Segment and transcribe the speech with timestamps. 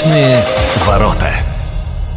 [0.00, 0.42] Личные
[0.86, 1.30] ворота.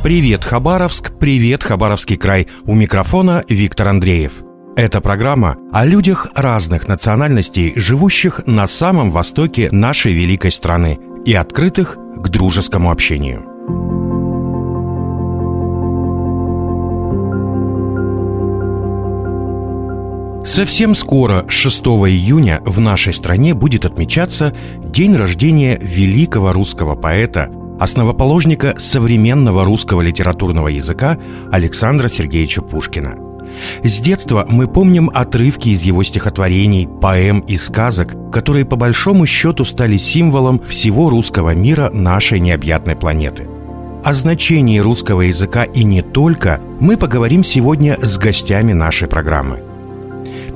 [0.04, 2.48] Привет, Хабаровск, привет, Хабаровский край.
[2.66, 4.32] У микрофона Виктор Андреев.
[4.78, 11.98] Это программа о людях разных национальностей, живущих на самом востоке нашей великой страны и открытых
[12.16, 13.50] к дружескому общению.
[20.45, 24.55] Совсем скоро, 6 июня, в нашей стране будет отмечаться
[24.86, 27.50] день рождения великого русского поэта,
[27.84, 31.18] основоположника современного русского литературного языка
[31.52, 33.18] Александра Сергеевича Пушкина.
[33.84, 39.66] С детства мы помним отрывки из его стихотворений, поэм и сказок, которые по большому счету
[39.66, 43.50] стали символом всего русского мира нашей необъятной планеты.
[44.04, 49.62] О значении русского языка и не только мы поговорим сегодня с гостями нашей программы–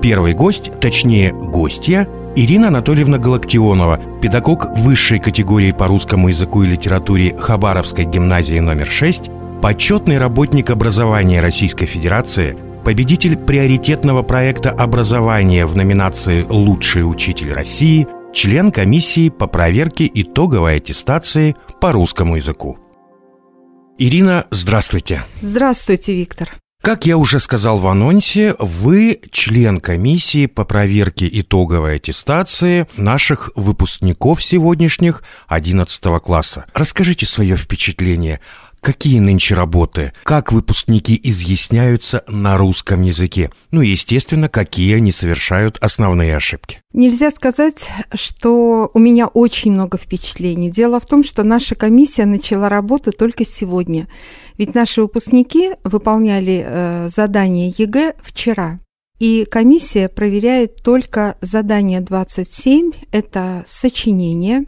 [0.01, 2.07] Первый гость, точнее гостья,
[2.39, 9.31] Ирина Анатольевна Галактионова, педагог высшей категории по русскому языку и литературе Хабаровской гимназии номер 6,
[9.59, 18.71] почетный работник образования Российской Федерации, победитель приоритетного проекта образования в номинации «Лучший учитель России», член
[18.71, 22.77] комиссии по проверке итоговой аттестации по русскому языку.
[23.97, 25.23] Ирина, здравствуйте.
[25.41, 26.51] Здравствуйте, Виктор.
[26.87, 34.41] Как я уже сказал в анонсе, вы член комиссии по проверке итоговой аттестации наших выпускников
[34.41, 36.65] сегодняшних 11 класса.
[36.73, 38.39] Расскажите свое впечатление.
[38.81, 40.13] Какие нынче работы?
[40.23, 43.49] Как выпускники изъясняются на русском языке?
[43.71, 46.81] Ну и, естественно, какие они совершают основные ошибки?
[46.93, 50.71] Нельзя сказать, что у меня очень много впечатлений.
[50.71, 54.07] Дело в том, что наша комиссия начала работу только сегодня.
[54.57, 58.79] Ведь наши выпускники выполняли э, задание ЕГЭ вчера.
[59.19, 64.65] И комиссия проверяет только задание 27, это сочинение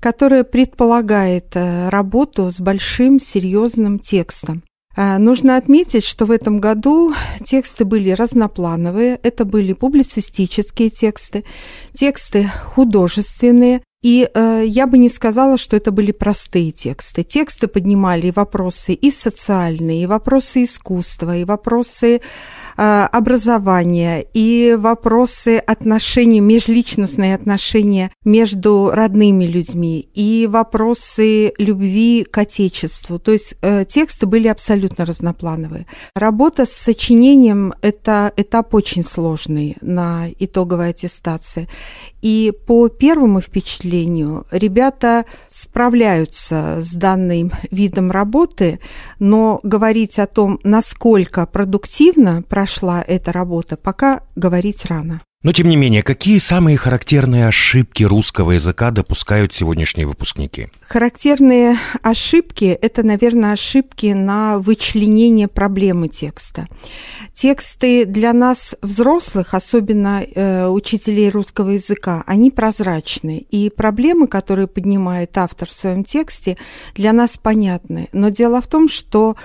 [0.00, 4.62] которая предполагает э, работу с большим серьезным текстом.
[4.96, 7.12] А, нужно отметить, что в этом году
[7.44, 9.20] тексты были разноплановые.
[9.22, 11.44] Это были публицистические тексты,
[11.92, 17.22] тексты художественные, и э, я бы не сказала, что это были простые тексты.
[17.22, 22.20] Тексты поднимали вопросы и социальные, и вопросы искусства, и вопросы э,
[22.78, 33.18] образования, и вопросы отношений, межличностные отношения между родными людьми, и вопросы любви к Отечеству.
[33.18, 35.86] То есть э, тексты были абсолютно разноплановые.
[36.14, 41.68] Работа с сочинением– это этап очень сложный на итоговой аттестации.
[42.22, 43.89] И по первому впечатлению
[44.50, 48.80] ребята справляются с данным видом работы,
[49.18, 55.20] но говорить о том, насколько продуктивно прошла эта работа, пока говорить рано.
[55.42, 60.68] Но, тем не менее, какие самые характерные ошибки русского языка допускают сегодняшние выпускники?
[60.92, 66.66] Характерные ошибки– это, наверное, ошибки на вычленение проблемы текста.
[67.32, 73.46] Тексты для нас, взрослых, особенно э, учителей русского языка, они прозрачны.
[73.52, 76.56] И проблемы, которые поднимает автор в своем тексте,
[76.96, 78.08] для нас понятны.
[78.12, 79.36] Но дело в том, что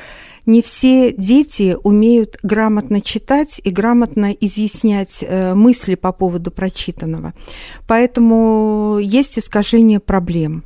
[0.47, 7.33] не все дети умеют грамотно читать и грамотно изъяснять э, мысли по поводу прочитанного.
[7.87, 10.63] Поэтому есть искажение проблем,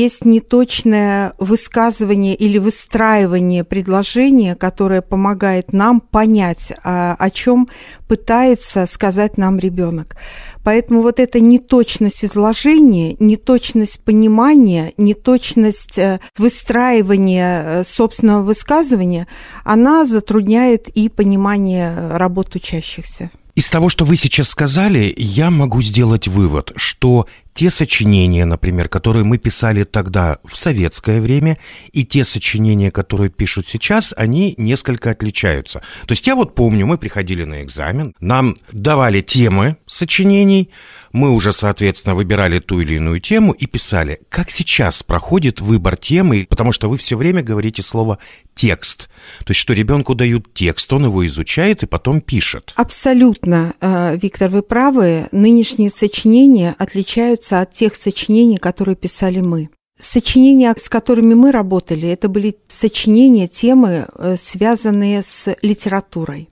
[0.00, 7.68] есть неточное высказывание или выстраивание предложения, которое помогает нам понять, а, о чем
[8.08, 10.16] пытается сказать нам ребенок.
[10.64, 19.26] Поэтому вот эта неточность изложения, неточность понимания, неточность э, выстраивания э, собственного высказывания,
[19.64, 23.30] она затрудняет и понимание работ учащихся.
[23.54, 27.26] Из того, что вы сейчас сказали, я могу сделать вывод, что
[27.60, 31.58] те сочинения, например, которые мы писали тогда в советское время,
[31.92, 35.82] и те сочинения, которые пишут сейчас, они несколько отличаются.
[36.06, 40.70] То есть я вот помню, мы приходили на экзамен, нам давали темы сочинений,
[41.12, 44.20] мы уже, соответственно, выбирали ту или иную тему и писали.
[44.30, 48.18] Как сейчас проходит выбор темы, потому что вы все время говорите слово
[48.54, 49.08] текст.
[49.44, 52.72] То есть, что ребенку дают текст, он его изучает и потом пишет.
[52.76, 55.28] Абсолютно, э, Виктор, вы правы.
[55.32, 59.70] Нынешние сочинения отличаются от тех сочинений, которые писали мы.
[59.98, 66.48] Сочинения, с которыми мы работали, это были сочинения, темы, э, связанные с литературой.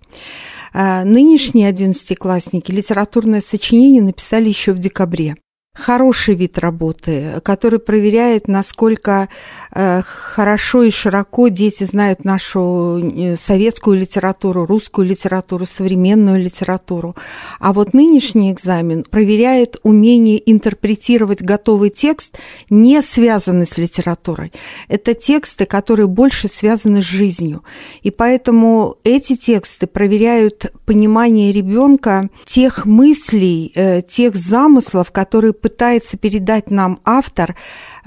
[0.74, 5.36] Э, нынешние одиннадцатиклассники литературное сочинение написали еще в декабре.
[5.78, 9.28] Хороший вид работы, который проверяет, насколько
[9.72, 17.14] э, хорошо и широко дети знают нашу э, советскую литературу, русскую литературу, современную литературу.
[17.60, 22.36] А вот нынешний экзамен проверяет умение интерпретировать готовый текст,
[22.70, 24.52] не связанный с литературой.
[24.88, 27.62] Это тексты, которые больше связаны с жизнью.
[28.02, 36.70] И поэтому эти тексты проверяют понимание ребенка тех мыслей, э, тех замыслов, которые пытается передать
[36.70, 37.54] нам автор,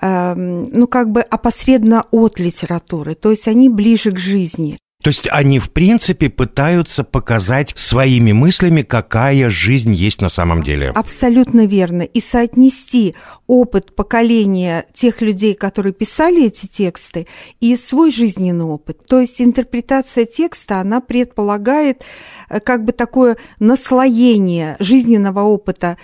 [0.02, 4.80] эм, ну, как бы опосредованно от литературы, то есть они ближе к жизни.
[5.04, 10.90] То есть они, в принципе, пытаются показать своими мыслями, какая жизнь есть на самом деле.
[10.90, 12.04] Абсолютно верно.
[12.04, 13.16] И соотнести
[13.48, 17.28] опыт поколения тех людей, которые писали эти тексты,
[17.60, 19.06] и свой жизненный опыт.
[19.08, 22.04] То есть интерпретация текста, она предполагает
[22.50, 25.98] э, как бы такое наслоение жизненного опыта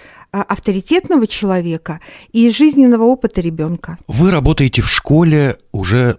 [0.44, 2.00] авторитетного человека
[2.32, 3.98] и жизненного опыта ребенка.
[4.08, 6.18] Вы работаете в школе уже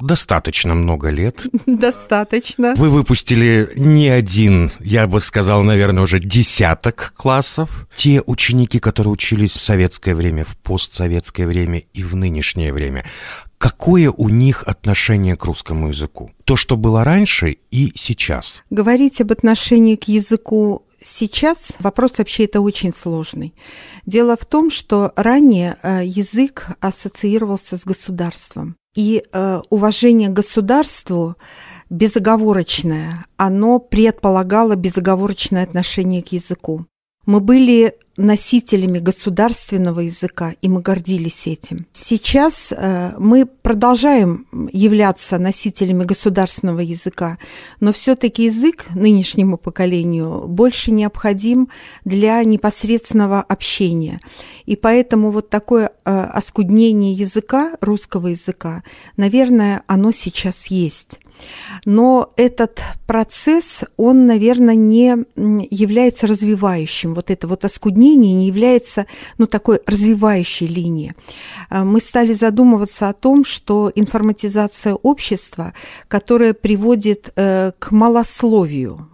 [0.00, 1.46] достаточно много лет.
[1.66, 2.74] Достаточно.
[2.76, 7.86] Вы выпустили не один, я бы сказал, наверное, уже десяток классов.
[7.96, 13.04] Те ученики, которые учились в советское время, в постсоветское время и в нынешнее время,
[13.58, 16.30] какое у них отношение к русскому языку?
[16.44, 18.62] То, что было раньше и сейчас.
[18.70, 23.54] Говорить об отношении к языку Сейчас вопрос вообще это очень сложный.
[24.04, 28.76] Дело в том, что ранее э, язык ассоциировался с государством.
[28.94, 31.36] И э, уважение к государству
[31.88, 36.86] безоговорочное, оно предполагало безоговорочное отношение к языку.
[37.26, 41.86] Мы были носителями государственного языка, и мы гордились этим.
[41.92, 47.38] Сейчас э, мы продолжаем являться носителями государственного языка,
[47.80, 51.68] но все-таки язык нынешнему поколению больше необходим
[52.04, 54.20] для непосредственного общения.
[54.66, 58.82] И поэтому вот такое э, оскуднение языка, русского языка,
[59.16, 61.20] наверное, оно сейчас есть.
[61.84, 65.24] Но этот процесс, он, наверное, не
[65.70, 67.14] является развивающим.
[67.14, 69.06] Вот это вот оскуднение не является
[69.38, 71.12] ну, такой развивающей линией.
[71.68, 75.72] А, мы стали задумываться о том, что информатизация общества,
[76.08, 79.08] которая приводит э, к малословию,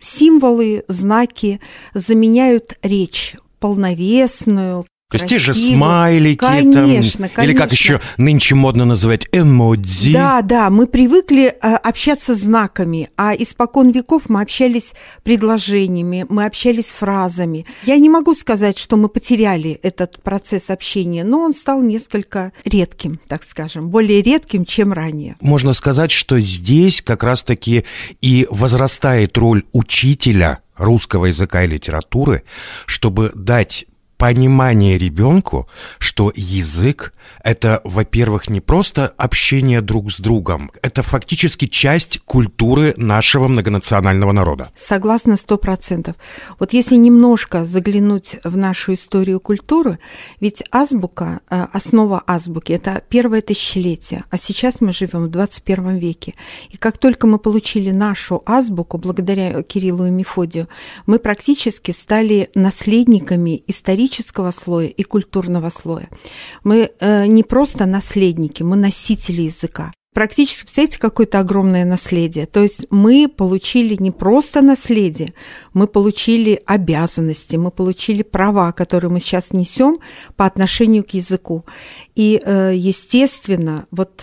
[0.00, 1.60] символы, знаки
[1.94, 7.30] заменяют речь полновесную, то есть те же смайлики конечно, там, конечно.
[7.42, 10.12] или как еще нынче модно называть эмодзи.
[10.12, 16.90] Да, да, мы привыкли э, общаться знаками, а испокон веков мы общались предложениями, мы общались
[16.90, 17.66] фразами.
[17.84, 23.20] Я не могу сказать, что мы потеряли этот процесс общения, но он стал несколько редким,
[23.28, 25.36] так скажем, более редким, чем ранее.
[25.40, 27.84] Можно сказать, что здесь как раз-таки
[28.20, 32.42] и возрастает роль учителя русского языка и литературы,
[32.86, 33.86] чтобы дать
[34.16, 35.68] понимание ребенку,
[35.98, 37.12] что язык–
[37.44, 44.70] это, во-первых, не просто общение друг с другом, это фактически часть культуры нашего многонационального народа.
[44.76, 46.16] Согласна сто процентов.
[46.58, 49.98] Вот если немножко заглянуть в нашу историю культуры,
[50.40, 56.34] ведь азбука, э, основа азбуки– это первое тысячелетие, а сейчас мы живем в 21 веке.
[56.70, 60.68] И как только мы получили нашу азбуку, благодаря Кириллу и Мефодию,
[61.06, 66.08] мы практически стали наследниками исторических исторического слоя и культурного слоя.
[66.64, 69.92] Мы э, не просто наследники, мы носители языка.
[70.14, 72.46] Практически, представляете, какое-то огромное наследие.
[72.46, 75.34] То есть мы получили не просто наследие,
[75.74, 79.98] мы получили обязанности, мы получили права, которые мы сейчас несем
[80.36, 81.64] по отношению к языку.
[82.14, 84.22] И, э, естественно, вот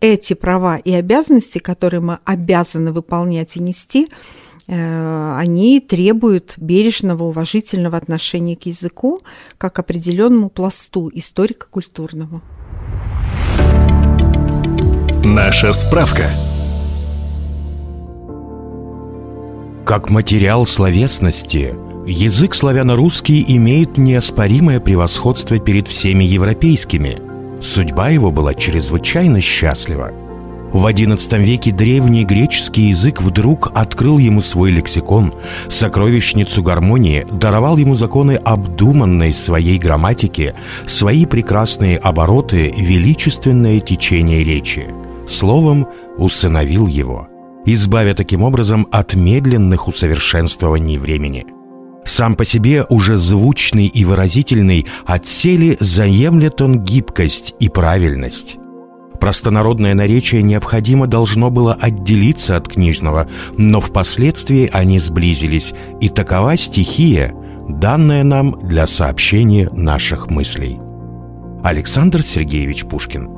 [0.00, 4.08] эти права и обязанности, которые мы обязаны выполнять и нести,
[4.68, 9.20] они требуют бережного, уважительного отношения к языку
[9.58, 12.42] как определенному пласту историко-культурному.
[15.24, 16.24] Наша справка.
[19.84, 21.74] Как материал словесности,
[22.06, 27.18] язык славяно-русский имеет неоспоримое превосходство перед всеми европейскими.
[27.60, 30.12] Судьба его была чрезвычайно счастлива–
[30.72, 35.34] в XI веке древний греческий язык вдруг открыл ему свой лексикон,
[35.68, 40.54] сокровищницу гармонии, даровал ему законы обдуманной своей грамматики,
[40.86, 44.88] свои прекрасные обороты, величественное течение речи.
[45.28, 45.86] Словом,
[46.16, 47.28] усыновил его,
[47.66, 51.46] избавя таким образом от медленных усовершенствований времени–
[52.04, 58.56] сам по себе уже звучный и выразительный, отсели заемлет он гибкость и правильность.
[59.22, 67.32] Простонародное наречие необходимо должно было отделиться от книжного, но впоследствии они сблизились, и такова стихия
[67.68, 70.80] данное нам для сообщения наших мыслей.
[71.62, 73.30] Александр Сергеевич Пушкин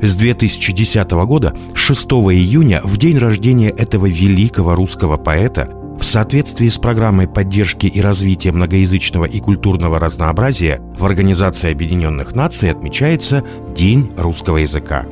[0.00, 5.68] с 2010 года, 6 июня, в день рождения этого великого русского поэта,
[6.04, 12.70] в соответствии с программой поддержки и развития многоязычного и культурного разнообразия в Организации Объединенных Наций
[12.70, 13.42] отмечается
[13.74, 15.06] День русского языка.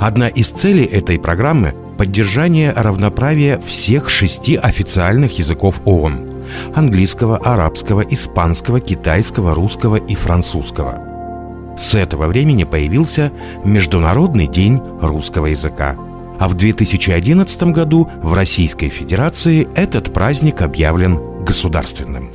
[0.00, 6.32] Одна из целей этой программы– поддержание равноправия всех шести официальных языков ООН–
[6.74, 11.74] английского, арабского, испанского, китайского, русского и французского.
[11.76, 13.32] С этого времени появился
[13.66, 15.94] Международный день русского языка–
[16.38, 22.30] а в 2011 году в Российской Федерации этот праздник объявлен государственным.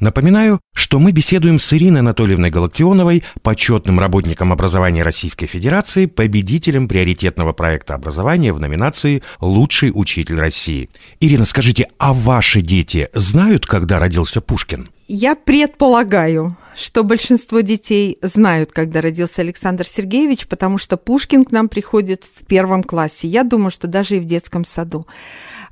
[0.00, 7.52] Напоминаю, что мы беседуем с Ириной Анатольевной Галактионовой, почетным работником образования Российской Федерации, победителем приоритетного
[7.52, 10.88] проекта образования в номинации «Лучший учитель России».
[11.18, 14.88] Ирина, скажите, а ваши дети знают, когда родился Пушкин?
[15.10, 21.68] Я предполагаю, что большинство детей знают, когда родился Александр Сергеевич, потому что Пушкин к нам
[21.68, 23.26] приходит в первом классе.
[23.26, 25.06] Я думаю, что даже и в детском саду.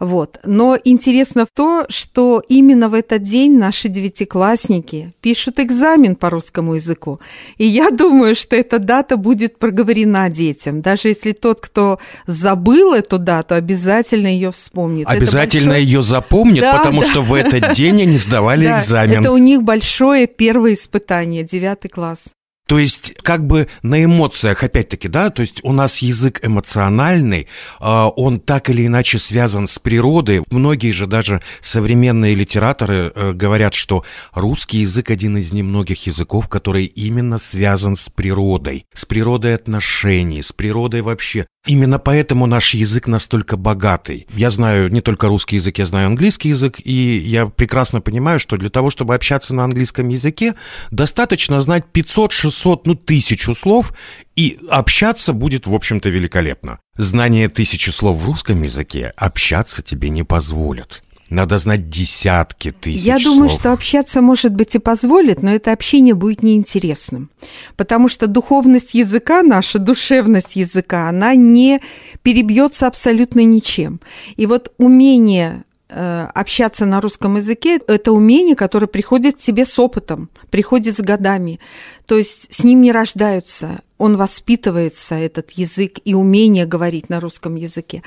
[0.01, 0.39] Вот.
[0.45, 6.75] Но интересно в то, что именно в этот день наши девятиклассники пишут экзамен по русскому
[6.75, 7.21] языку.
[7.57, 10.83] И я думаю, что эта дата будет проговорена детям.
[10.83, 15.07] Даже если тот, кто забыл эту дату, обязательно ее вспомнит.
[15.07, 15.85] Обязательно большой...
[15.85, 17.07] ее запомнит, да, потому да.
[17.07, 19.26] что в этот день они сдавали да, экзамен.
[19.27, 22.37] Это у них большое первое испытание, девятый класс.
[22.69, 27.49] То есть как бы на эмоциях, опять-таки, да, то есть у нас язык эмоциональный,
[27.81, 30.45] а, он так или иначе связан с природой.
[30.51, 36.87] Многие же даже современные литераторы э, говорят, что русский язык один из немногих языков, который
[36.87, 41.47] именно связан с природой, с природой отношений, с природой вообще.
[41.67, 44.27] Именно поэтому наш язык настолько богатый.
[44.31, 48.57] Я знаю не только русский язык, я знаю английский язык, и я прекрасно понимаю, что
[48.57, 50.55] для того, чтобы общаться на английском языке,
[50.93, 53.93] достаточно знать 500-600, ну, тысячу слов,
[54.37, 56.79] и общаться будет, в общем-то, великолепно.
[56.97, 61.03] Знание тысячи слов в русском языке общаться тебе не позволит.
[61.29, 66.15] Надо знать десятки тысяч Я думаю, что общаться, может быть, и позволит, но это общение
[66.15, 67.31] будет неинтересным.
[67.77, 71.81] Потому что духовность языка, наша душевность языка, она не
[72.23, 74.01] перебьется абсолютно ничем.
[74.37, 79.79] И вот умение Э, общаться на русском языке– это умение, которое приходит к тебе с
[79.79, 81.61] опытом, приходит с годами.
[82.07, 87.55] То есть с ним не рождаются, он воспитывается, этот язык и умение говорить на русском
[87.55, 88.03] языке.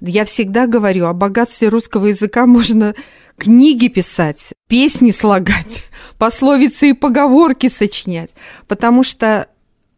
[0.00, 2.94] Я всегда говорю, о богатстве русского языка можно
[3.36, 5.82] книги писать, песни слагать,
[6.18, 8.34] пословицы и поговорки сочинять,
[8.68, 9.48] потому что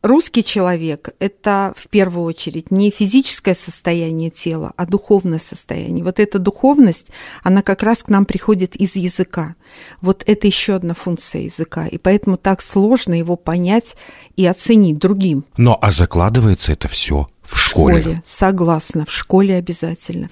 [0.04, 6.04] русский человек– это в первую очередь не физическое состояние тела, а духовное состояние.
[6.04, 7.10] Вот эта духовность,
[7.42, 9.56] она как раз к нам приходит из языка.
[10.00, 11.86] Вот это еще одна функция языка.
[11.86, 13.96] И поэтому так сложно его понять
[14.36, 15.46] и оценить другим.
[15.56, 17.96] Но а закладывается это все в школе.
[17.96, 20.28] В школе, согласна, в школе обязательно.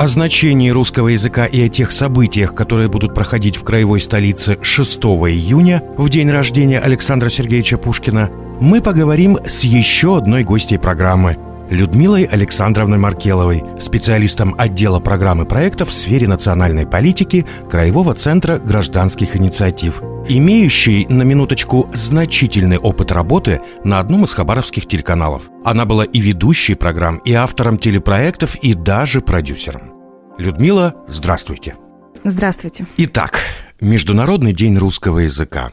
[0.00, 4.98] О значении русского языка и о тех событиях, которые будут проходить в краевой столице 6
[4.98, 8.30] июня, в день рождения Александра Сергеевича Пушкина,
[8.62, 11.36] мы поговорим с еще одной гостьей программы–
[11.70, 20.02] Людмилой Александровной Маркеловой, специалистом отдела программы проектов в сфере национальной политики Краевого центра гражданских инициатив,
[20.28, 25.44] имеющей, на минуточку, значительный опыт работы на одном из хабаровских телеканалов.
[25.64, 29.92] Она была и ведущей программ, и автором телепроектов, и даже продюсером.
[30.38, 31.76] Людмила, здравствуйте.
[32.24, 32.84] Здравствуйте.
[32.96, 33.38] Итак,
[33.80, 35.70] Международный день русского языка.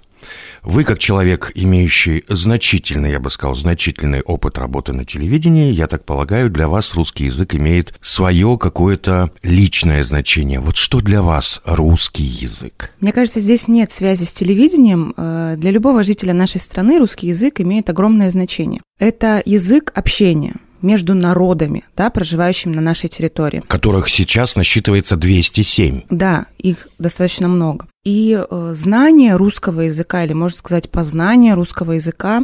[0.67, 6.03] Вы, как человек, имеющий значительный, я бы сказал, значительный опыт работы на телевидении, я так
[6.03, 10.59] полагаю, для вас русский язык имеет свое какое-то личное значение.
[10.59, 12.91] Вот что для вас русский язык?
[12.99, 15.13] Мне кажется, здесь нет связи с телевидением.
[15.15, 18.81] Э, для любого жителя нашей страны русский язык имеет огромное значение.
[18.99, 23.61] Это язык общения между народами, да, проживающими на нашей территории.
[23.67, 26.01] Которых сейчас насчитывается 207.
[26.09, 27.87] Да, их достаточно много.
[28.03, 32.43] И э, знание русского языка, или, можно сказать, познание русского языка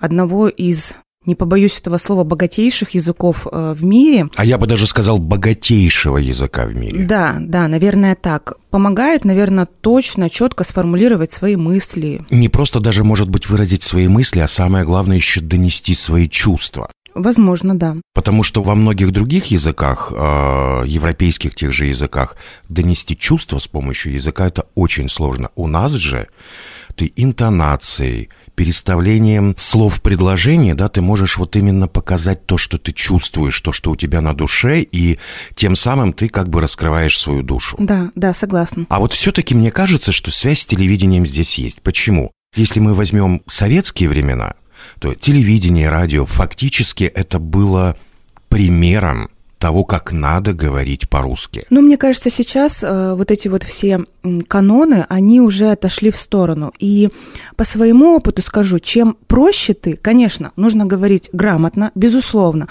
[0.00, 0.94] одного из
[1.26, 4.28] не побоюсь этого слова, богатейших языков э, в мире.
[4.36, 7.04] А я бы даже сказал богатейшего языка в мире.
[7.04, 8.54] Да, да, наверное, так.
[8.70, 12.24] Помогает, наверное, точно, четко сформулировать свои мысли.
[12.30, 16.88] Не просто даже, может быть, выразить свои мысли, а самое главное еще донести свои чувства.
[17.16, 17.96] Возможно, да.
[18.14, 22.36] Потому что во многих других языках, э, европейских тех же языках,
[22.68, 25.50] донести чувства с помощью языка это очень сложно.
[25.54, 26.28] У нас же
[26.94, 32.92] ты интонацией, переставлением слов в предложение, да, ты можешь вот именно показать то, что ты
[32.92, 35.18] чувствуешь, то, что у тебя на душе, и
[35.54, 37.76] тем самым ты как бы раскрываешь свою душу.
[37.78, 38.86] Да, да, согласна.
[38.88, 41.80] А вот все-таки мне кажется, что связь с телевидением здесь есть.
[41.82, 42.32] Почему?
[42.54, 44.54] Если мы возьмем советские времена,
[44.98, 47.96] то телевидение, радио, фактически это было
[48.48, 51.66] примером того, как надо говорить по-русски.
[51.70, 54.04] Ну, мне кажется, сейчас э, вот эти вот все
[54.48, 56.72] каноны, они уже отошли в сторону.
[56.78, 57.08] И
[57.56, 62.68] по своему опыту скажу, чем проще ты, конечно, нужно говорить грамотно, безусловно,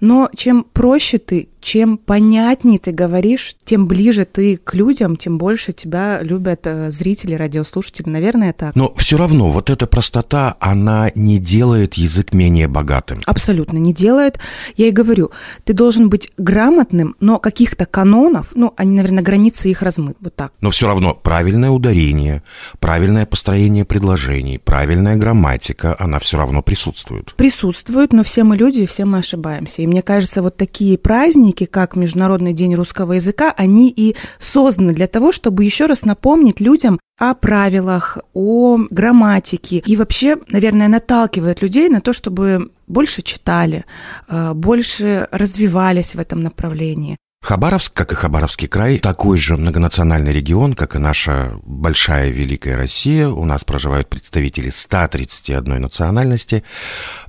[0.00, 5.72] но чем проще ты, чем понятнее ты говоришь, тем ближе ты к людям, тем больше
[5.72, 8.08] тебя любят э, зрители, радиослушатели.
[8.08, 8.74] Наверное, так.
[8.74, 13.20] Но все равно вот эта простота, она не делает язык менее богатым.
[13.26, 14.38] Абсолютно не делает.
[14.76, 15.30] Я и говорю,
[15.64, 20.52] ты должен быть грамотным, но каких-то канонов, ну, они, наверное, границы их размыт, вот так.
[20.60, 22.42] Но все равно правильное ударение,
[22.80, 27.34] правильное построение предложений, правильная грамматика, она все равно присутствует.
[27.36, 29.82] Присутствует, но все мы люди, все мы ошибаемся.
[29.82, 35.06] И мне кажется, вот такие праздники, как Международный день русского языка, они и созданы для
[35.06, 41.90] того, чтобы еще раз напомнить людям о правилах, о грамматике и вообще, наверное, наталкивает людей
[41.90, 43.84] на то, чтобы больше читали,
[44.28, 47.18] э, больше развивались в этом направлении.
[47.42, 53.28] Хабаровск, как и Хабаровский край, такой же многонациональный регион, как и наша большая великая Россия.
[53.28, 56.64] У нас проживают представители 131 национальности,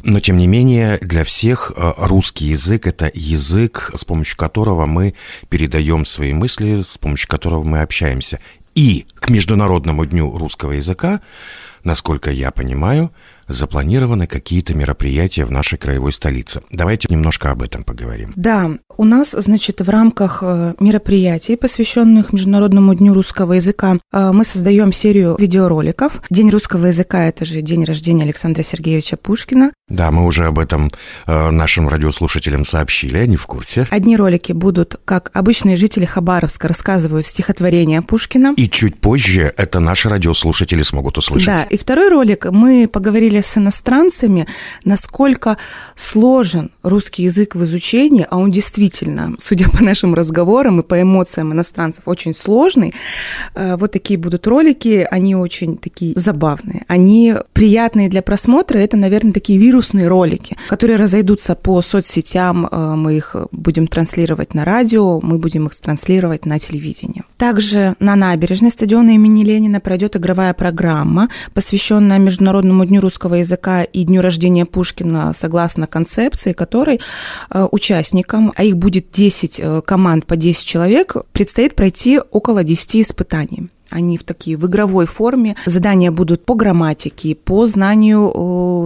[0.03, 5.15] но тем не менее для всех э, русский язык– это язык, с помощью которого мы
[5.47, 8.39] передаем свои мысли, с помощью которого мы общаемся.
[8.81, 11.21] И к Международному дню русского языка,
[11.83, 13.11] насколько я понимаю,
[13.51, 16.61] запланированы какие-то мероприятия в нашей краевой столице.
[16.71, 18.33] Давайте немножко об этом поговорим.
[18.35, 24.43] Да, у нас, значит, в рамках э, мероприятий, посвященных Международному дню русского языка, э, мы
[24.43, 26.21] создаем серию видеороликов.
[26.29, 29.71] День русского языка– это же день рождения Александра Сергеевича Пушкина.
[29.89, 30.89] Да, мы уже об этом
[31.27, 33.87] э, нашим радиослушателям сообщили, они в курсе.
[33.89, 38.53] Одни ролики будут, как обычные жители Хабаровска рассказывают стихотворение Пушкина.
[38.55, 41.47] И чуть позже это наши радиослушатели смогут услышать.
[41.47, 44.47] Да, и второй ролик мы поговорили с иностранцами,
[44.85, 45.57] насколько
[45.95, 51.53] сложен русский язык в изучении, а он действительно, судя по нашим разговорам и по эмоциям
[51.53, 52.93] иностранцев, очень сложный.
[53.53, 59.33] Э, вот такие будут ролики, они очень такие забавные, они приятные для просмотра, это, наверное,
[59.33, 65.37] такие вирусные ролики, которые разойдутся по соцсетям, э, мы их будем транслировать на радио, мы
[65.37, 67.23] будем их транслировать на телевидении.
[67.37, 73.83] Также на набережной стадиона имени Ленина пройдет игровая программа, посвященная Международному дню русского русского языка
[73.83, 76.99] и дню рождения Пушкина согласно концепции, которой
[77.51, 82.95] э, участникам, а их будет 10 э, команд по 10 человек, предстоит пройти около 10
[82.95, 83.69] испытаний.
[83.91, 85.55] Они в такие в игровой форме.
[85.65, 88.31] Задания будут по грамматике, по знанию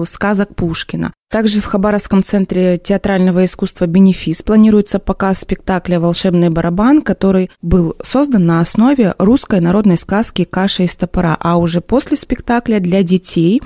[0.06, 1.13] сказок Пушкина.
[1.32, 8.46] Также в Хабаровском центре театрального искусства «Бенефис» планируется показ спектакля «Волшебный барабан», который был создан
[8.46, 13.62] на основе русской народной сказки «Каша из топора», а уже после спектакля для детей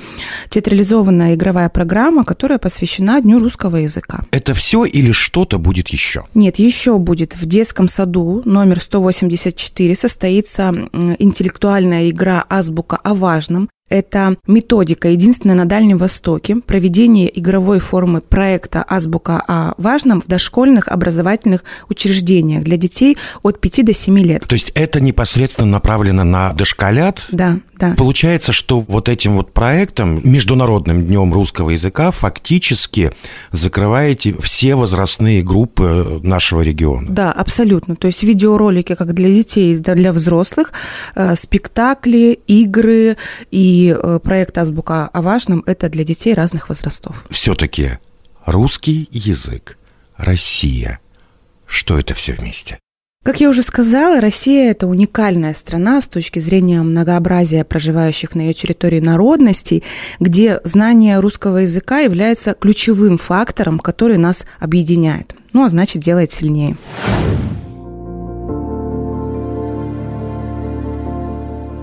[0.50, 4.24] театрализованная игровая программа, которая посвящена Дню русского языка.
[4.32, 6.24] Это все или что-то будет еще?
[6.34, 10.74] Нет, еще будет в детском саду номер 184 состоится
[11.20, 18.86] интеллектуальная игра «Азбука о важном», это методика, единственная на Дальнем Востоке, проведение игровой формы проекта
[18.88, 24.48] «Азбука о важном» в дошкольных образовательных учреждениях для детей от 5 до 7 лет.
[24.48, 27.28] То есть это непосредственно направлено на дошколят?
[27.32, 27.96] Да, да.
[27.98, 33.12] Получается, что вот этим вот проектом, Международным днем русского языка, фактически
[33.52, 37.08] закрываете все возрастные группы нашего региона.
[37.10, 37.96] Да, абсолютно.
[37.96, 40.74] То есть видеоролики как для детей, так и для взрослых,
[41.16, 43.18] э, спектакли, игры
[43.52, 47.24] и и э, проект «Азбука о важном»– это для детей разных возрастов.
[47.30, 48.00] Все-таки
[48.46, 49.78] русский язык,
[50.18, 51.00] Россия.
[51.66, 52.80] Что это все вместе?
[53.24, 58.54] Как я уже сказала, Россия– это уникальная страна с точки зрения многообразия проживающих на ее
[58.54, 59.84] территории народностей,
[60.20, 66.76] где знание русского языка является ключевым фактором, который нас объединяет, ну а значит делает сильнее.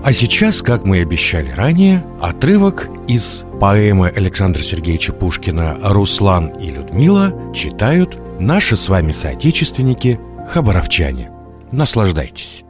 [0.07, 6.69] А сейчас, как мы и обещали ранее, отрывок из поэмы Александра Сергеевича Пушкина «Руслан и
[6.69, 10.17] Людмила» читают наши с вами соотечественники
[10.47, 11.29] хабаровчане.
[11.73, 12.63] Наслаждайтесь.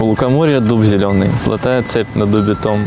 [0.00, 2.86] У лукоморья дуб зеленый, золотая цепь на дубе том.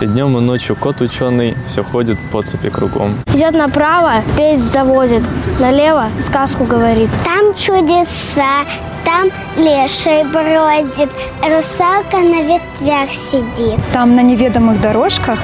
[0.00, 3.16] И днем, и ночью кот ученый все ходит по цепи кругом.
[3.34, 5.24] Идет направо, песнь заводит,
[5.58, 7.10] налево сказку говорит.
[7.24, 8.64] Там чудеса,
[9.10, 11.10] там леший бродит,
[11.42, 13.80] русалка на ветвях сидит.
[13.92, 15.40] Там на неведомых дорожках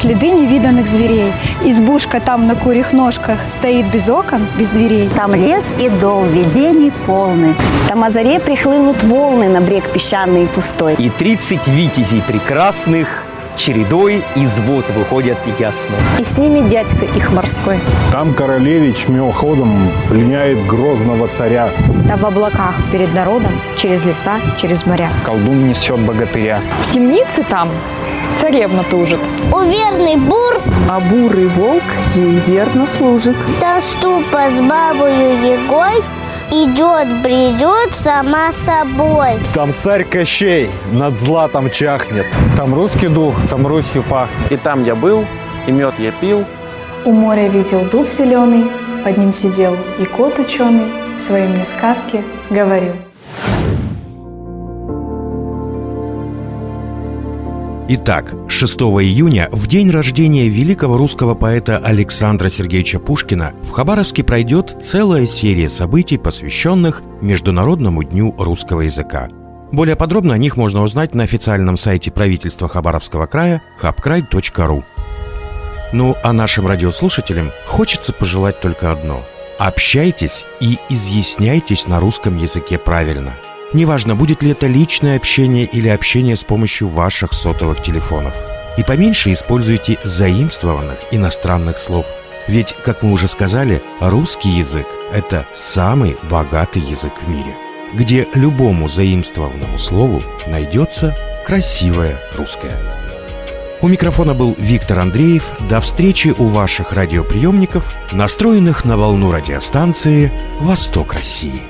[0.00, 1.32] следы невиданных зверей.
[1.64, 5.08] Избушка там на курьих ножках стоит без окон, без дверей.
[5.16, 7.54] Там лес и дол, видений полный.
[7.88, 10.94] Там о заре прихлынут волны на брег песчаный и пустой.
[10.94, 13.21] И тридцать витязей прекрасных
[13.56, 15.96] чередой из вод выходят ясно.
[16.18, 17.78] И с ними дядька их морской.
[18.10, 21.70] Там королевич мимоходом пленяет грозного царя.
[22.08, 25.10] Там в облаках перед народом, через леса, через моря.
[25.24, 26.60] Колдун несет богатыря.
[26.82, 27.68] В темнице там
[28.40, 29.20] царевна тужит.
[29.52, 31.84] У верный бур, а бурый волк
[32.14, 33.36] ей верно служит.
[33.60, 36.02] Там ступа с бабою Егой
[36.52, 39.40] идет, бредет сама собой.
[39.54, 42.26] Там царь Кощей над златом чахнет.
[42.56, 44.52] Там русский дух, там Русью пахнет.
[44.52, 45.24] И там я был,
[45.66, 46.44] и мед я пил.
[47.04, 48.70] У моря видел дуб зеленый,
[49.02, 50.86] под ним сидел и кот ученый,
[51.16, 52.92] свои мне сказки говорил.
[57.94, 64.74] Итак, 6 июня, в день рождения великого русского поэта Александра Сергеевича Пушкина, в Хабаровске пройдет
[64.82, 69.28] целая серия событий, посвященных Международному дню русского языка.
[69.72, 74.82] Более подробно о них можно узнать на официальном сайте правительства Хабаровского края habkrай.ru.
[75.92, 79.20] Ну, а нашим радиослушателям хочется пожелать только одно–
[79.58, 83.32] общайтесь и изъясняйтесь на русском языке правильно–
[83.72, 88.34] Неважно, будет ли это личное общение или общение с помощью ваших сотовых телефонов.
[88.76, 92.06] И поменьше используйте заимствованных иностранных слов.
[92.48, 97.54] Ведь, как мы уже сказали, русский язык– это самый богатый язык в мире,
[97.94, 102.74] где любому заимствованному слову найдется красивое русское.
[103.80, 105.44] У микрофона был Виктор Андреев.
[105.68, 110.30] До встречи у ваших радиоприемников, настроенных на волну радиостанции
[110.60, 111.62] «Восток России».